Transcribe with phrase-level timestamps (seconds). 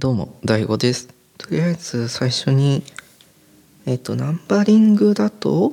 [0.00, 1.08] どうも、大悟です。
[1.38, 2.84] とりあえず最初に、
[3.84, 5.72] えっ、と、ナンバリングだと、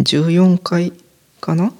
[0.00, 0.92] 14回
[1.40, 1.72] かな？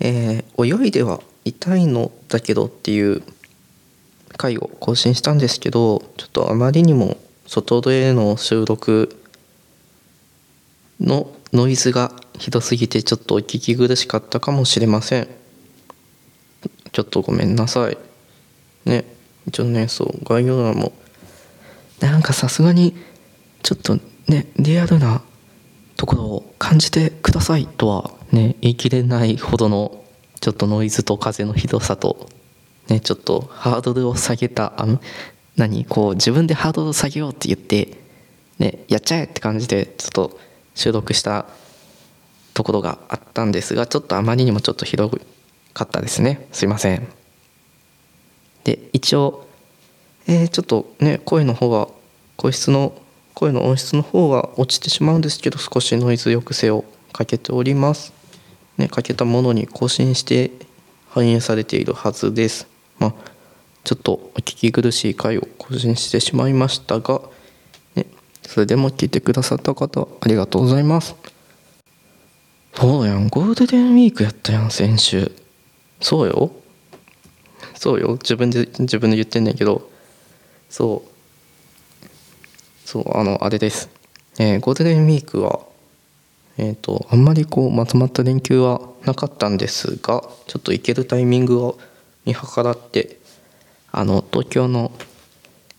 [0.00, 3.22] えー泳いではいたいのだけどっていう
[4.36, 7.16] 回を更新したんですけど、ちょっとあまりにも
[7.46, 9.18] 外での収録
[11.00, 15.28] のノイズがひどすぎてちょっとお聞き苦しかったかもしれません。
[16.92, 17.96] ちょっとごめんなさい。
[18.84, 19.06] ね、
[19.50, 20.92] 一応ね、そう、概要欄も、
[21.98, 22.96] なんかさすがに、
[23.64, 25.22] ちょっとね、リアルな
[25.96, 30.04] ところを感じてくださいとはね、言い切れないほどの、
[30.40, 32.30] ちょっとノイズと風のひどさと、
[32.86, 34.86] ね、ちょっとハードルを下げた、あ、
[35.56, 37.98] 何、こう、自分でハードルを下げようって言って、
[38.60, 40.38] ね、やっちゃえって感じで、ちょっと
[40.76, 41.46] 収録した
[42.54, 45.10] ところがあったんですが、ちょっとあまりにもちょっとひど
[45.74, 46.46] かったですね。
[46.52, 47.19] すいません。
[48.64, 49.46] で一応、
[50.26, 51.88] えーちょっとね声の方は
[52.36, 52.92] 声質の
[53.34, 58.12] 声の音質の方は落ちてしまうんですけど少しノイズ抑制をかけております。
[58.76, 60.50] ねかけたものに更新して
[61.08, 62.66] 反映されているはずです。
[62.98, 63.14] まあ
[63.84, 67.22] ちょっとお聞き苦しい回を更新してしまいましたが、
[67.94, 68.06] ね、
[68.42, 71.16] それでも聞いてくださった方ありがとうございます。
[72.74, 75.32] そうやんゴールデンウィークやったやん先週。
[76.00, 76.52] そうよ。
[77.80, 78.18] そうよ。
[78.20, 79.90] 自分で自分で言ってんねんけど。
[80.68, 81.10] そう。
[82.90, 83.88] そうあのあれです、
[84.40, 85.60] えーゴールデンウィークは
[86.58, 91.78] えっ、とあんまりこうまとまった連休はなかったんですがちょっと行けるタイミングを
[92.24, 93.20] 見計らって
[93.92, 94.90] あの東京の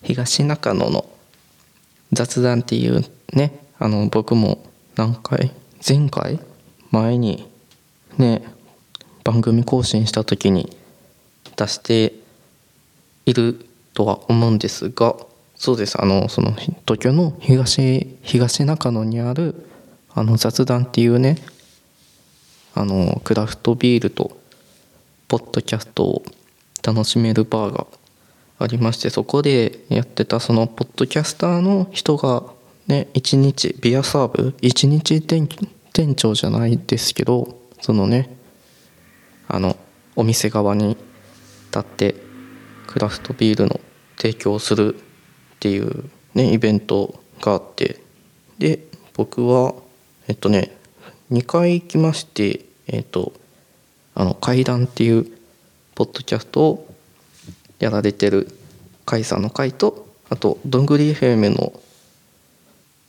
[0.02, 1.06] 東中野の
[2.14, 4.64] 雑談っていうねあの僕も
[4.96, 5.52] 何回
[5.86, 6.40] 前回
[6.92, 7.48] 前に
[8.18, 8.42] ね
[9.26, 10.76] 番組更新した時に
[11.62, 12.14] 出して
[13.26, 15.16] いるとは思うんですが
[15.56, 16.02] そうです。
[16.02, 19.68] あのその東京の東東中野にある
[20.10, 21.38] あの雑談っていうね
[22.74, 24.36] あのクラフトビールと
[25.28, 26.24] ポッドキャストを
[26.84, 27.86] 楽しめるバーが
[28.58, 32.44] ありましてそこでやってたそのポッドキャスターの人が
[32.88, 35.48] ね一日ビアサーブ一日店
[35.94, 38.36] 店長じゃないですけどそのね
[39.48, 39.78] あの
[40.16, 40.98] お店側に
[41.72, 42.16] 立って
[42.88, 43.80] クラフトビールの
[44.18, 44.98] 提供をするっ
[45.60, 48.00] ていうねイベントがあって。
[48.60, 48.80] で
[49.16, 49.74] 僕は
[50.28, 50.78] えっとね
[51.32, 53.34] 2回行きましてえっと
[54.14, 55.26] あの階段っていう
[55.96, 56.96] ポッドキャストを
[57.80, 58.48] やられてる
[59.06, 61.74] 甲斐さんの回とあとどんぐり FM の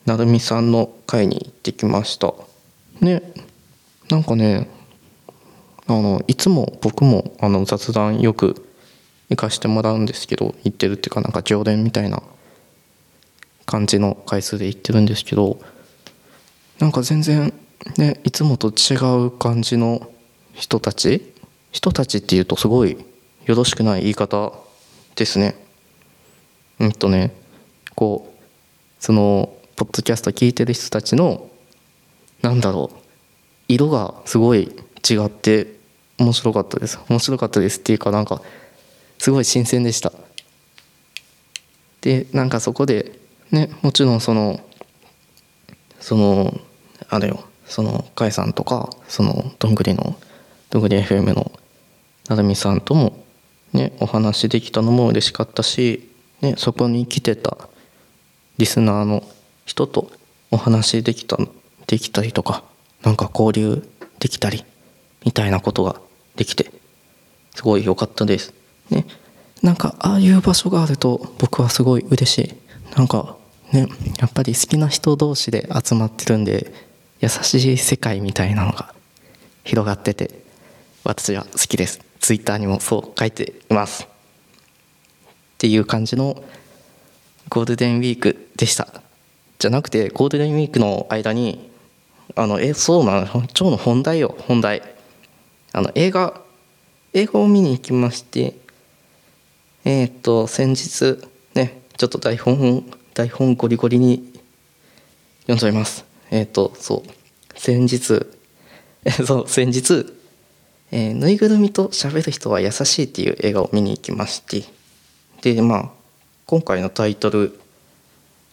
[0.07, 2.33] なるみさんの回に行ってきました。
[3.01, 3.23] ね
[4.09, 4.69] なんかね
[5.87, 8.69] あのいつも僕もあの雑談よく
[9.31, 12.23] 行かしてもらうんですけど行ってるっていうかなんか常連みたいな
[13.67, 15.59] 感じの回数で行ってるんですけど
[16.79, 17.53] なんか全然
[17.97, 18.95] ねいつもと違
[19.27, 20.11] う感じの
[20.53, 21.33] 人たち
[21.71, 22.99] 人たちっていうとすごい
[23.47, 24.53] よろしくない言い方
[25.17, 25.55] ですね。
[26.79, 27.35] うんとね
[27.95, 28.43] こう
[28.99, 31.49] そのポッドキャスト聞いてる人たちの
[32.43, 32.99] なんだろう
[33.69, 34.71] 色がすごい
[35.09, 35.75] 違って
[36.19, 36.99] 面白かったです。
[37.09, 38.41] 面白かったですっていうかなんか
[39.19, 40.13] すごい新鮮でした。
[42.01, 43.19] でなんかそこで
[43.51, 44.61] ねもちろんその
[46.01, 46.61] その
[47.09, 50.17] あれよその甲斐さんとかそのどんぐりの
[50.71, 51.53] どんぐり FM の
[52.29, 53.25] なるみさんとも
[53.73, 57.57] ねお話できたのも嬉しかったし、ね、そこに来てた
[58.59, 59.23] リスナーの
[59.65, 60.11] 人と
[60.51, 61.39] お話できた
[61.87, 62.65] できたりとか
[63.03, 63.89] なんか交流
[64.19, 64.65] できたり
[65.25, 66.01] みたいなことが
[66.37, 66.71] できて
[67.55, 68.55] すごい良かったです。
[68.91, 69.07] ね、
[69.63, 72.55] なんかああいう場所があると僕はすごい嬉しい。
[72.97, 73.37] なんか
[73.73, 73.89] ね
[74.19, 76.73] やっぱり好きな人同士で集まってるんで
[77.21, 78.95] 優しい世界みたいなのが
[79.65, 80.43] 広がってて
[81.05, 82.01] 私は好きです。
[82.21, 84.05] ツイッターにもそう書いています。
[84.05, 84.07] っ
[85.59, 86.43] ていう感じの
[87.49, 89.03] ゴールデンウィークでした。
[89.59, 91.71] じゃなくてゴールデンウィークの間に
[92.35, 94.83] あのえそうなの今日の本題よ本題
[95.73, 96.41] あの映画
[97.13, 98.57] 映画を見に行きまして
[99.85, 101.19] えっ、と先日
[101.55, 102.85] ねちょっと台本
[103.15, 104.33] 台本ゴリゴリに
[105.43, 106.05] 読んじゃいます。
[106.31, 108.27] えっ、とそう先日
[109.05, 110.07] え そう先日、
[110.91, 114.65] えーぬいぐるみと喋る人は優しい」っていう映画を見に行きまして
[115.43, 115.91] でまあ
[116.47, 117.59] 今回のタイトル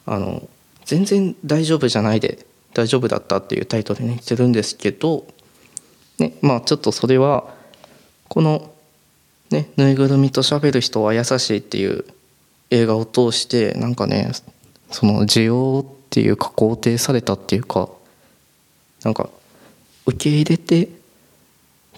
[0.06, 0.48] あの
[0.86, 5.28] 全然大丈夫じゃないで大丈夫だったっていうタイトルにしてるんですけど
[6.20, 7.54] ねまあちょっとそれは
[8.28, 8.72] この
[9.50, 12.06] ねぬいぐるみと喋る人は優しいっていう
[12.70, 14.32] 映画を通してなんかね
[14.92, 17.90] その需要っていうか肯定されたっていうか
[19.04, 19.30] なんか
[20.06, 20.90] 受け入れて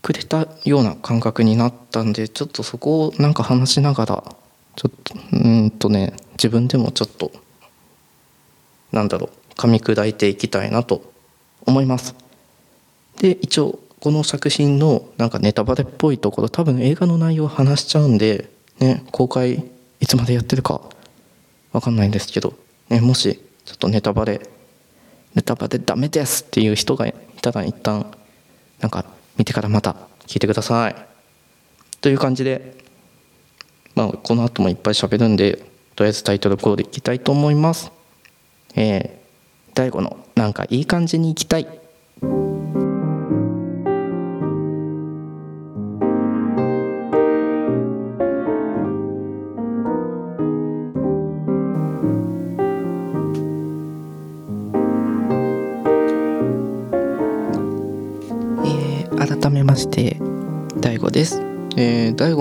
[0.02, 4.24] くれたような感覚になったんでちょっとそこをなんか話しながら
[4.76, 7.32] ちょっとうんとね自分でもちょっと
[8.92, 11.04] なんだろう噛み砕いていきたいなと
[11.66, 12.16] 思います。
[13.20, 18.50] で一応この作品のなんかネタバレっぽいところ多分映画の内容を話しちゃうんで
[18.80, 19.64] ね公開
[20.00, 20.82] いつまでやってるか
[21.72, 22.56] わかんないんですけど、
[22.90, 24.42] ね、もしちょっとネタバレ
[25.36, 27.14] ネタバレダメですっていう人がい
[27.44, 28.12] たら一旦
[28.80, 29.06] なんか
[29.38, 29.96] 見てからまた
[30.26, 30.96] 聞いてください。
[32.02, 32.76] という感じで
[33.94, 35.64] まあこの後もいっぱい喋るんで
[35.96, 37.92] とりあえずタイトルコールいきたいと思います。
[38.74, 41.68] えー、大悟のなんかいい感じにいきたい。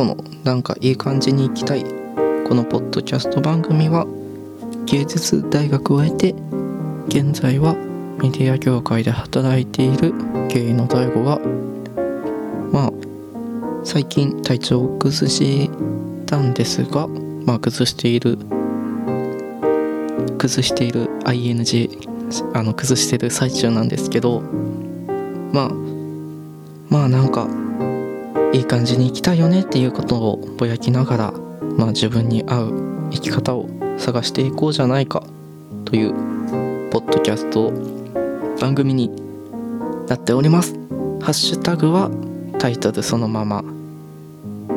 [0.01, 4.07] えー、大悟のなんかいい感じに行きたいこのポッドキャスト番組は
[4.87, 6.35] 芸術大学を経て
[7.09, 7.75] 現在は
[8.19, 10.13] メディア業界で働いている
[10.49, 11.39] 芸の大悟が
[12.73, 12.93] まあ
[13.85, 15.71] 最近体調を崩し
[16.27, 18.39] たんですがまあ崩している
[20.39, 22.09] 崩している ING
[22.55, 24.41] あの崩してる最中なんですけど
[25.53, 25.71] まあ
[26.89, 27.60] まあなんか
[28.53, 31.33] いい感じに生きたいよねっていうことをぼやきながら、
[31.77, 33.69] まあ、自分に合う生き方を
[33.99, 35.23] 探していこうじゃないか
[35.85, 36.13] という
[36.91, 37.73] ポッドキャスト
[38.61, 39.11] 番組に
[40.09, 40.75] なっております。
[41.21, 42.11] ハッシュタグは
[42.59, 43.63] タイトルそのまま。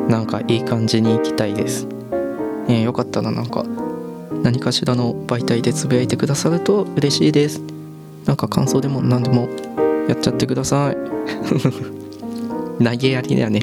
[0.08, 1.86] なんかいい感じに行きたいです、
[2.68, 3.64] ね、よかったらなんか
[4.42, 7.60] 何かしらの媒体でつぶやいてくださると嬉しいです。
[8.26, 9.48] なんか感想でも何でも
[10.08, 10.96] やっちゃってください。
[12.82, 13.60] 投げやりだよね。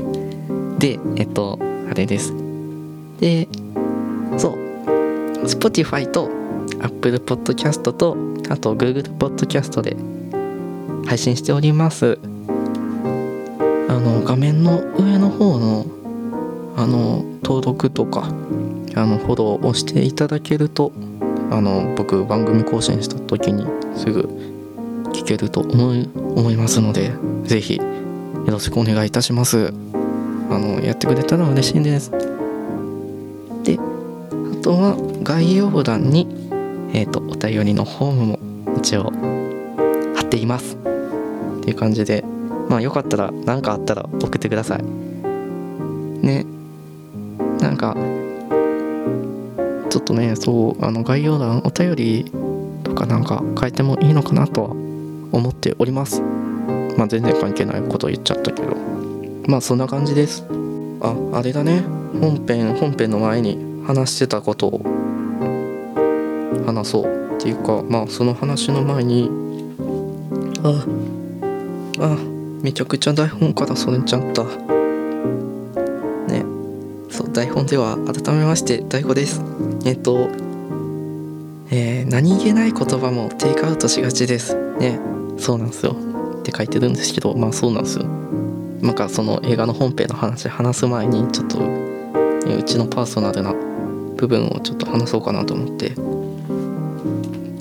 [0.79, 1.59] でえっと
[1.89, 2.33] あれです。
[3.19, 3.47] で
[4.37, 4.71] そう。
[5.45, 6.29] Spotify と
[6.81, 8.17] Apple Podcast と
[8.49, 9.95] あと Google Podcast で
[11.07, 12.17] 配信しております。
[13.89, 15.85] あの画面の上の方の
[16.77, 18.29] あの登録とか
[18.95, 20.91] あのフォローをしていただけると
[21.49, 23.65] あの僕番組更新した時に
[23.95, 24.21] すぐ
[25.11, 27.11] 聞けると思い思いますので
[27.43, 27.81] 是非
[28.45, 29.73] よろしくお願いいたします。
[30.49, 32.11] あのやってくれたら嬉しいです。
[32.11, 36.27] であとは概要欄に
[36.93, 38.39] えっ、ー、とお便りのフォームも
[38.77, 39.11] 一応
[40.15, 40.75] 貼っています。
[40.75, 42.25] っていう感じで
[42.67, 44.83] まあよかったら何かあったら送ってください。
[44.83, 46.45] ね。
[47.59, 47.95] なんか
[49.89, 52.31] ちょっとねそうあの概要欄お便り
[52.83, 56.23] とかなんか変えてもいいのかなとは思っております。
[57.01, 58.77] まあ全然関係ないこと言っちゃったけど。
[59.47, 60.45] まあそんな感じです。
[61.01, 61.81] ああれだね。
[62.21, 63.57] 本編本編の前に
[63.87, 64.83] 話してたことを
[66.63, 67.05] 話そう。
[67.37, 69.31] っていうかまあその話の前に
[70.63, 70.85] あ
[72.01, 72.17] あ
[72.61, 74.43] めちゃくちゃ台本からそれちゃった。
[74.43, 74.49] ね。
[77.09, 79.41] そう台本では改めまして大悟です。
[79.85, 80.29] えっと
[81.71, 84.55] えー、何気ない言葉もテイクアウトしがちです。
[84.77, 84.99] ね。
[85.39, 86.10] そうなんですよ。
[86.41, 88.05] って書いてるんですけどまあそうなんですよ。
[88.05, 93.53] なんかその映画の本編の話話す前にちょっとうちのパーソナルな
[94.17, 95.93] 部分をちょっと話そうかなと思って。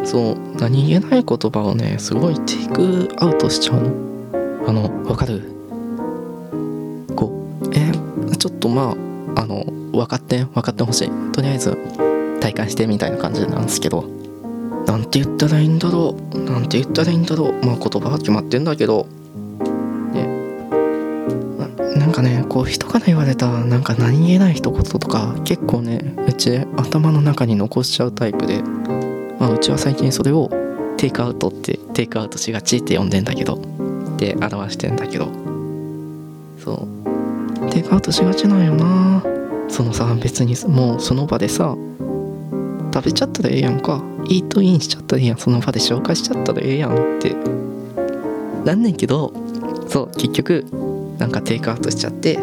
[0.06, 3.90] そう何気ない言葉をねすごいテイクアウトしちゃうの。
[4.66, 5.42] あのわかる？
[7.14, 8.96] こうえー、ちょっとま
[9.36, 11.10] ああの分かって分かってほしい。
[11.32, 11.76] とりあえず
[12.40, 14.18] 体感してみたいな感じなんですけど。
[14.86, 16.38] なんて言ったらいいんだろう。
[16.38, 19.06] なて言ったらいいんだろうまあ言葉は決まってんだけど
[20.12, 20.26] ね。
[21.96, 30.48] なんかねこう人から言われたなんか何気ない一言とか結構ねうち頭の中に残しちゃうタイプで、まあ、うちは最近それを
[30.96, 33.54] テイクアウトってテイクアウトしがちって呼んでんだけど
[34.14, 35.28] って表してんだけど。
[36.58, 37.70] そう。
[37.70, 39.24] テイクアウトしがちなんよな。
[39.68, 41.76] そのさ別にもうその場でさ
[42.92, 44.02] 食べちゃったらええやんか。
[44.26, 45.38] イートインしちゃったらええやん。
[45.38, 47.34] その場で紹介しちゃったらええやんって。
[48.64, 49.32] なんねんけど
[49.88, 50.66] そう結局
[51.18, 52.38] なんかテイクアウトしちゃって。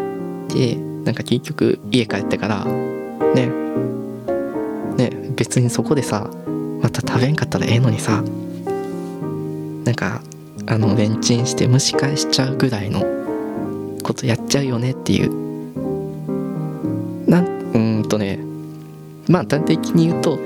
[0.48, 3.50] でなんか結局家帰ってからね。
[4.96, 6.28] ね別にそこでさ
[6.80, 8.22] また食べんかったらええのにさ。
[9.84, 10.20] なんか
[10.66, 13.00] あのレンチンして蒸し返しちゃうぐらいの
[14.02, 15.47] ことやっちゃうよねっていう。
[19.38, 20.36] まあ端的に言うと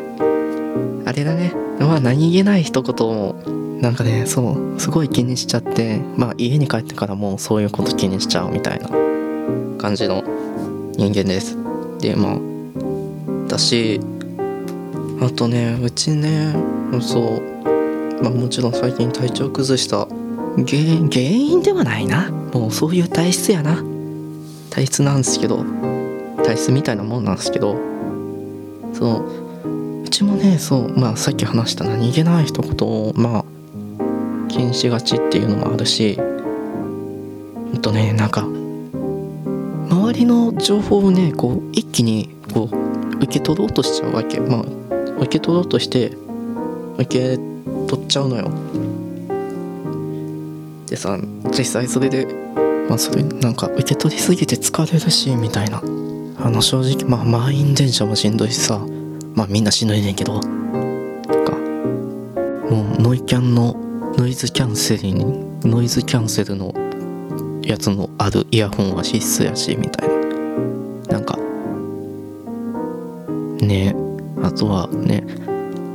[1.06, 1.54] あれだね。
[1.80, 3.32] まあ何気ない一言を
[3.80, 8.90] なんかねそうすごい気にしちゃってまあ家に帰ってからもそういうこと気にしちゃうみたいな
[9.78, 10.22] 感じの
[10.92, 11.56] 人間です。
[12.00, 12.38] でまあ
[13.46, 13.98] 私
[15.22, 16.54] あとねうちね
[17.00, 22.30] そうまあもちろん最近体調崩した原因原因ではないな。
[22.30, 23.82] もうそういう体質やな。
[24.68, 25.64] 体質なんですけど
[26.44, 27.91] 体質みたいなもんなんですけど
[28.92, 29.24] そ
[29.64, 30.02] う。
[30.04, 33.44] うちもねそうまあさっき話した何気ない一言をまあ
[34.48, 36.22] 気にしがちっていうのもあるしほ
[37.78, 44.40] んとねなんか周りの情報をねこう一気にこう受け取ろうとしちゃうわけ。
[44.40, 44.64] まあ
[45.18, 46.12] 受け取ろうとして
[46.98, 47.38] 受け
[47.86, 48.50] 取っちゃうのよ。
[50.86, 51.18] でさ
[51.56, 52.26] 実際それで
[52.88, 55.80] まあそれなんか受け取りすぎて疲れるしみたいな。
[56.44, 58.84] あの正直まあ満員電車もしんどいしさ。
[59.34, 60.40] まあみんなしんどいねんけど。
[60.40, 60.48] と
[61.44, 61.56] か。
[62.68, 63.76] もうノイキャンの
[64.18, 65.24] ノイズキャンセルに
[65.62, 66.74] ノイズキャンセルの
[67.62, 70.14] やつのあるイヤホンは必須やしみたいな。
[71.12, 71.36] なんか。
[73.64, 73.94] ね。
[74.42, 75.24] あとはね。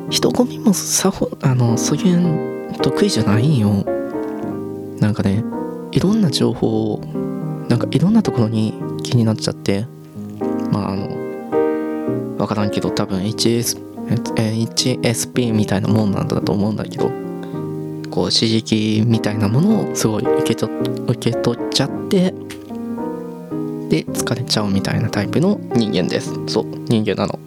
[0.10, 3.70] 人混みもさほあのそういう得意じゃないんよ。
[5.02, 5.44] なんかね。
[5.92, 7.02] いろんな情報を
[7.68, 8.74] なんかいろんなところに
[9.04, 9.86] 気になっちゃって。
[10.72, 11.08] まああの
[12.38, 17.12] 分からんけど多分 HS HSP みたいなもんなんだと思うんだけど
[18.10, 20.72] こう刺激みたいなものをすごい受け取
[21.08, 22.32] 受け取っちゃって
[23.90, 26.34] で疲れちゃうみたいなタイプの人間です。
[26.48, 27.40] そう人間なの。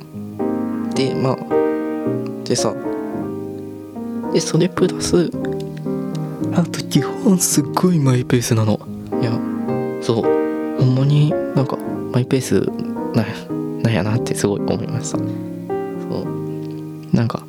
[0.94, 1.36] でまあ
[2.44, 2.74] でさ
[4.32, 5.30] でそれプラス
[6.54, 8.80] あと基本すっごいマイペースなの。
[9.20, 9.32] いや
[10.02, 10.22] そう。
[10.80, 11.76] ほんまになんか
[12.12, 13.24] マイペースな
[13.82, 15.18] なんやなってすごい思いました。
[15.18, 17.16] そう。
[17.16, 17.42] なんか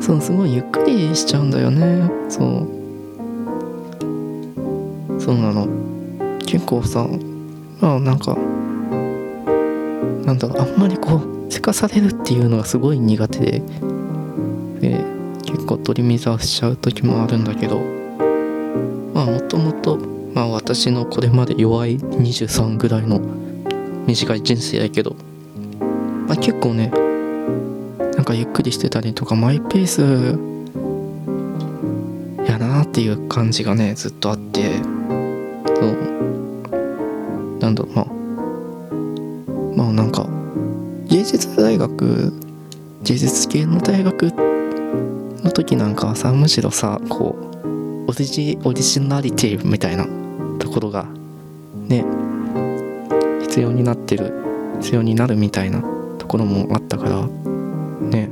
[0.00, 2.10] そうすごいゆっくりしちゃうんだよね。
[2.28, 2.68] そう。
[5.20, 5.68] そうなの。
[6.46, 7.06] 結構さ
[7.80, 8.36] まあなんか
[10.24, 13.62] なんだろうあんまりこうせかされるっていうのがすごい苦手で。
[14.80, 15.04] で
[15.44, 17.80] 結構取り乱しちゃう時もあるんだけど。
[19.14, 19.98] まあもともと
[20.34, 23.20] まあ私のこれまで弱い23ぐらいの
[24.08, 25.14] 短い人生やけど。
[26.26, 26.88] まあ結構ね
[28.16, 30.02] なんかゆっくりしてたりとかマイペース
[32.50, 34.78] やなっていう感じがねずっとあって。
[34.78, 35.96] そう。
[37.60, 38.06] なんだろうまあ
[39.76, 40.26] まあなんか
[41.08, 42.32] 芸術大学
[43.02, 44.32] 芸術系の大学
[45.44, 50.06] の時なんかはさむしろさこうオリジオリジナリティみたいな
[50.58, 51.06] ところが
[51.88, 52.04] ね
[53.58, 54.32] 必要になってる
[54.80, 55.82] 必要になるみたいな
[56.18, 57.26] ところもあったから
[58.06, 58.30] ね。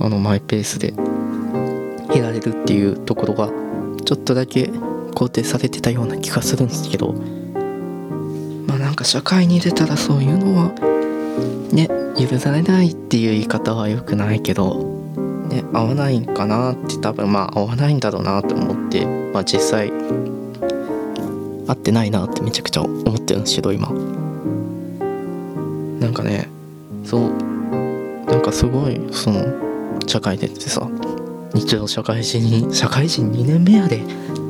[0.00, 0.94] あのマイペースで
[2.14, 3.50] いられるっていうところが
[4.06, 4.70] ちょっとだけ
[5.14, 7.12] 肯定されてたような気がするんですけど
[8.66, 10.72] まあなんか社会に出たらそういうのは
[11.70, 11.88] ね
[12.18, 14.82] 許されないっていう言い方は良くないけど
[15.48, 19.92] ね合わないんかなって多分まあ合わないんだろうなと思ってまあ実際
[21.66, 23.90] 合ってないなってめちゃくちゃ思ってるんですけど今。
[26.00, 26.48] なんかね
[27.04, 27.30] そう
[28.26, 29.44] なんかすごいその
[30.06, 30.88] 社会出てさ
[31.54, 34.02] 日常社会人に社会人2年目やで。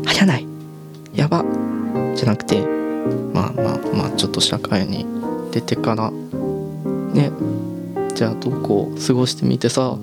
[0.06, 0.46] 早ない。
[1.14, 1.44] やば。
[2.14, 2.60] じゃなくて
[3.32, 5.06] まあまあまあちょっと社会に
[5.52, 7.30] 出てからね。
[8.14, 9.96] じゃあどうこう過ごしてみてさ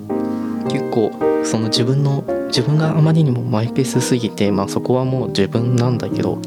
[0.68, 1.10] 結構
[1.44, 6.38] その自分の自分があまりにもマイペースすぎてまあそこはもう自分なんだけど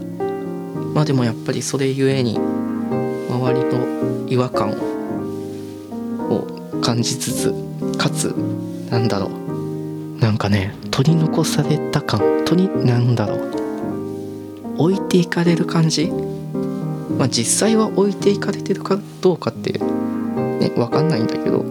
[0.96, 4.76] まあでもやっぱりそれゆえに周りの違和感を
[6.82, 7.54] 感じつつ
[7.98, 8.34] かつ
[8.90, 9.32] なんだろう。
[10.22, 13.52] なんかね取り残された感取りなんだろう。
[14.78, 16.10] 置いていかれる感じ？
[17.18, 19.82] まあ実際は置いていかれてるかどうかってね
[20.76, 21.66] 分かんないんだけど。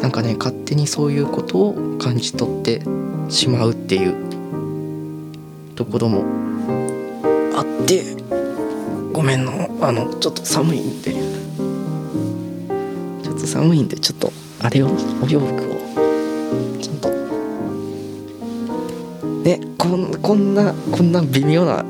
[0.00, 2.82] なんかね勝手にそういうことを感じ取って
[3.30, 4.14] しまうっていう
[5.74, 6.24] ところも
[7.56, 8.22] あって。
[9.24, 11.12] めんのあのちょっと寒いんで。
[11.12, 14.88] ちょっと寒いんでちょっとあれを
[15.22, 15.76] お洋服を。
[16.80, 17.08] ちゃんと。
[19.42, 21.84] ねこんこんなこんな微妙な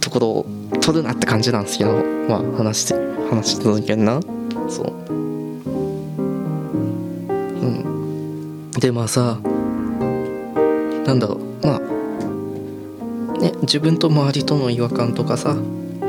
[0.00, 0.46] ところを
[0.80, 1.92] 取るなって感じなんですけど
[2.28, 2.94] まあ話して
[3.30, 4.20] 話し続けんな。
[4.68, 4.92] そう。
[5.10, 5.14] う
[7.66, 8.70] ん。
[8.72, 9.38] でまあさ
[11.04, 11.66] なんだろう。
[11.66, 11.80] まあ
[13.40, 15.56] ね自分と周りとの違和感とかさ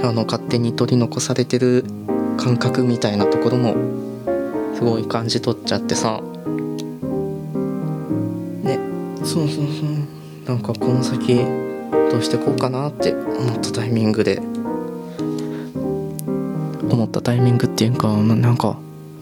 [0.02, 1.84] あの勝手に取り残されてる
[2.38, 3.76] 感覚みたいなところも
[4.76, 6.22] すごい感じ取っちゃってさ。
[8.64, 8.80] ね。
[9.24, 10.48] そうそうそう。
[10.48, 11.36] なんかこの先
[12.12, 14.42] どうしてこうかなって思ったタイミングで。
[16.90, 18.78] 思ったタイミングっていうかなんか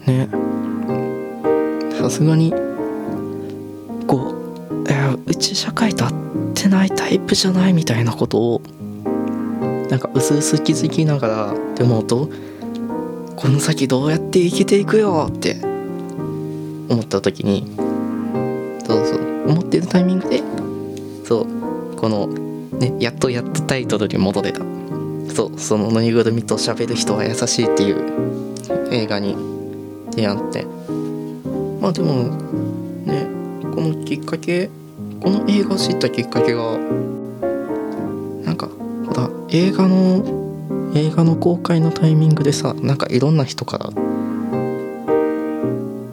[0.06, 0.28] ね。
[2.00, 2.54] さすがに
[4.06, 4.32] こ
[4.70, 6.12] う、えうち社会と合っ
[6.54, 8.62] てないタイプじゃないみたいなことを
[9.90, 12.30] なんか薄々気づきながらでもど
[13.36, 15.56] この先どうやって生きていくよって
[16.88, 17.66] 思った時に
[18.86, 20.42] そうそう思ってるタイミングで
[21.24, 24.60] そうこのねやっとやっとタイトルに戻れた。
[25.34, 28.54] そうそのぬいぐるみと喋る人は優しいっていう
[28.90, 29.36] 映画に
[30.16, 30.66] 出会って。
[31.80, 32.24] まあでも
[33.04, 33.26] ね
[33.62, 34.68] このきっかけ
[35.20, 36.76] この映画を知ったきっかけが
[39.50, 43.90] 映画の映画の公開のタイミングでさなんかいろんな人から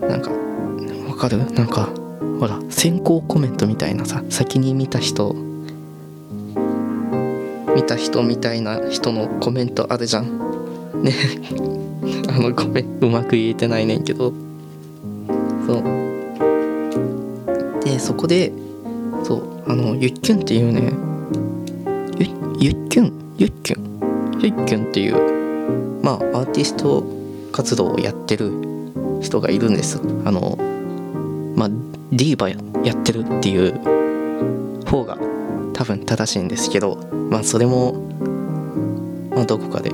[0.07, 0.31] なんか
[1.09, 1.37] わかる？
[1.37, 1.89] なんか
[2.39, 5.35] ほら先行コメントみたいなさ先に見た人
[7.75, 10.39] 見た人みたいな人のコメントあるじゃん。
[11.03, 11.11] ね。
[12.29, 14.31] あのごめんうまく言えてないねんけど。
[15.67, 15.83] そう。
[17.83, 18.53] でそこで
[19.23, 20.93] そうあのゆっきゅんっていうね
[22.17, 22.27] ゆ
[22.59, 27.03] ゆっきゅんゆっきゅんゆっきゅんっていうまあアーティスト
[27.51, 28.51] 活動をやってる
[29.21, 29.99] 人がいるんです。
[30.23, 30.57] あの
[31.55, 31.69] まあ
[32.11, 32.55] ディーバや
[32.93, 35.17] ってるっていう方が
[35.73, 36.95] 多分正しいんですけど
[37.29, 37.93] まあそれも
[39.31, 39.91] まあどこかで。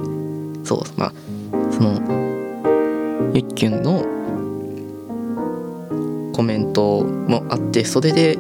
[0.64, 1.14] そうまあ
[1.72, 2.00] その
[3.34, 4.06] ゆっきゅんの
[6.34, 8.38] コメントもあってそれで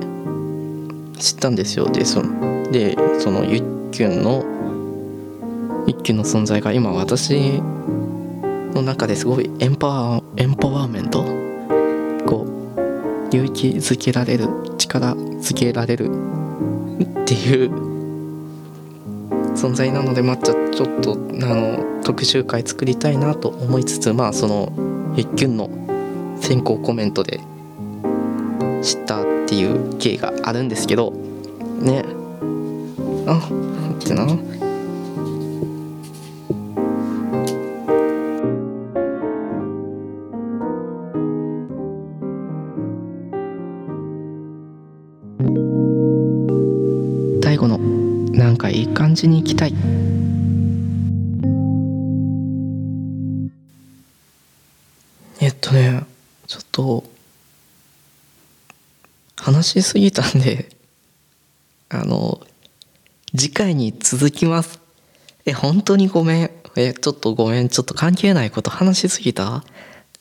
[1.17, 1.89] 知ったんですよ。
[1.89, 4.46] でそのでそのゆっきゅんの
[5.91, 7.62] ゆっきゅんの存在が今私
[8.74, 11.25] の中ですごいエンパワーエンパワーメント
[12.25, 17.72] こう勇気づけられる力づけられるっていう
[19.53, 21.16] 存在なのでまあちょちょっとあ
[21.53, 24.72] の特集会作りたいなと思いつつまあその
[25.18, 25.70] ゆっきゅんの
[26.39, 27.42] 先行コメントで
[28.81, 31.11] 知ったっていう経緯があるんですけど
[31.81, 32.05] ね。
[33.27, 33.50] あ
[34.00, 34.25] ってな
[47.61, 47.77] 大悟の
[48.31, 49.74] なんかいい感じに行きたい。
[55.39, 56.03] えっとね
[56.47, 57.03] ちょっと
[59.35, 60.69] 話しすぎたんで
[61.89, 62.41] あの
[63.35, 64.79] 次回に続きます。
[65.45, 66.51] え本当にごめん。
[66.75, 67.69] えちょっとごめん。
[67.69, 69.63] ちょっと関係ないこと話しすぎた？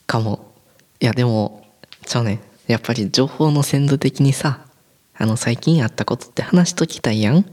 [0.05, 0.51] かも。
[0.99, 1.65] いやでも
[2.05, 2.39] ちゃうね。
[2.67, 4.65] やっぱり情報の鮮度的にさ
[5.21, 7.45] あの最近あったことって話しときたいやん。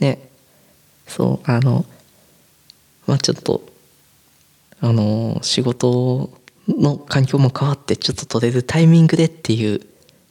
[0.00, 0.28] ね。
[1.06, 1.84] そうあの
[3.06, 3.62] まあちょっと
[4.80, 6.30] あの仕事
[6.66, 9.82] の環境も変わってちょっと取れるタイミングでっていう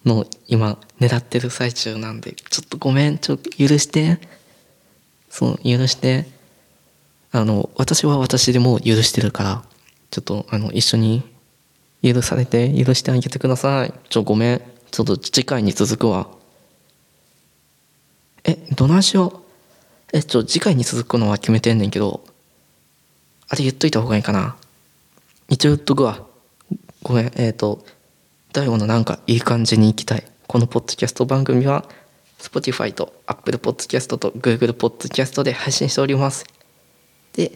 [0.04, 4.20] のを今狙ってる最中なんでちょっとごめんちょっと許して。
[5.30, 6.28] そう許して。
[7.32, 9.64] あの私は私でも許してるから
[10.10, 11.24] ちょっとあの一緒に
[12.04, 13.94] 許されて許してあげてください。
[14.10, 14.71] ちょごめん。
[14.92, 16.28] ちょっと次回に続くわ。
[18.44, 20.18] えどないしよう。
[20.18, 22.24] えちょ次回に続くのは決めてんねんけど。
[23.48, 24.56] あれ言っといた方がいいかな。
[25.50, 26.26] 一応言っとくわ。
[27.04, 27.26] ごめん。
[27.36, 27.86] えっ、ー、と
[28.54, 30.26] 大悟のなんかいい感じに行きたい。
[30.48, 31.86] このポッドキャスト番組は
[32.40, 36.46] Spotify と Apple Podcast と Google Podcast で配信しております。
[37.34, 37.54] で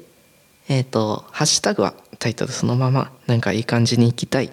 [0.70, 4.52] えっ、ー、とハッシュタグはタイトルそのままなんかいい感じに行きたい。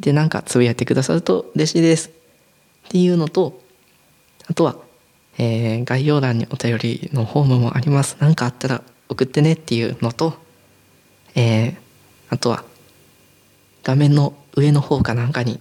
[0.00, 2.08] でなんかつぶやいてくださると嬉しいです。
[2.08, 2.12] っ
[2.90, 3.60] ていうのと
[4.46, 4.76] あとは、
[5.38, 8.16] えー、概要欄にお便りのフォームもあります。
[8.20, 10.44] 何かあったら送ってねっていうのと
[11.34, 11.76] えー、
[12.30, 12.64] あとは
[13.82, 15.60] 画面の上の方かなんかに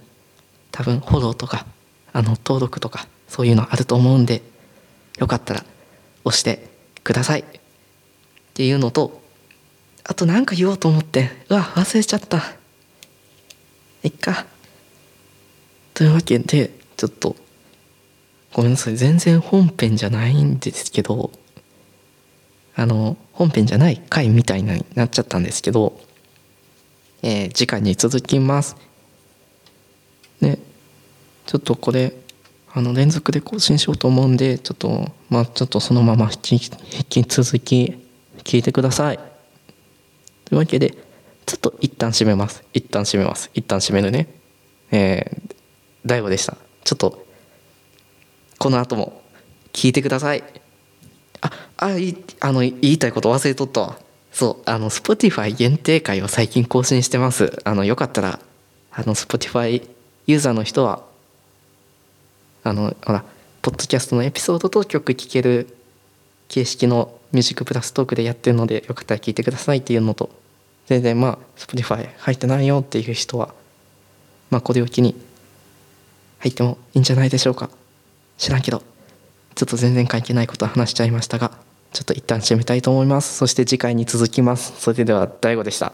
[0.72, 1.65] 多分フォローとか
[2.13, 4.43] あの登録とかそういうのあると思うんで
[5.17, 5.63] よかったら
[6.24, 6.69] 押して
[7.04, 7.41] ください。
[7.41, 7.46] っ
[8.54, 9.22] ていうのと
[10.04, 12.56] あと何か言おうと思ってうわ忘れちゃった。
[14.04, 14.46] いっか
[15.94, 17.36] というわけでちょっと
[18.54, 21.32] ごめんなさい全然本編じゃないんですけど
[22.76, 26.00] あの本編じゃない回みたいになっちゃったんですけど
[27.24, 28.76] えー、次回に続きます。
[30.42, 30.60] で
[31.46, 32.13] ちょっとこれ
[32.74, 37.96] あの連続で更新しようと思うんでちょっとまあちょっとそのまま引き続き
[38.44, 39.18] 聞いてください。
[40.46, 40.92] というわけで
[41.46, 42.63] ちょっと一旦閉めます。
[42.74, 43.50] 一旦閉めます。
[43.54, 44.28] 一旦閉めるね。
[44.92, 45.56] えー、
[46.06, 46.58] 大悟でした。
[46.84, 47.26] ちょっと
[48.60, 49.22] この後も
[49.72, 50.44] 聞いてください。
[51.42, 53.98] ああいあの言いたいこと忘れとったわ。
[54.32, 57.60] そうあの Spotify 限定会を最近更新してます。
[57.63, 58.39] あのよかったら
[58.92, 59.88] あの Spotify
[60.28, 61.04] ユーザーの人は
[62.63, 63.24] あのほら
[63.62, 65.78] ポッドキャストのエピソードと曲聴ける
[66.48, 70.30] 形式のミュージックプラストークでやってるのでよかったら聞いてくださいっていうのと
[70.86, 73.54] 全然まあ Spotify 入ってないよっていう人は
[74.50, 75.15] まあこれを機に
[76.39, 77.69] 入ってもいいんじゃないでしょうか。
[78.38, 78.84] 知らんけど
[79.56, 81.52] ちょっと全然関係ないことは話しちゃいましたが
[81.93, 83.38] ちょっと一旦締めたいと思います。
[83.38, 84.74] そして次回に続きます。
[84.80, 85.93] それでは DAIGO でした。